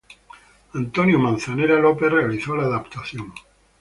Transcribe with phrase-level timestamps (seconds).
[0.73, 3.31] Antonio Manzanera López realizó la adaptación.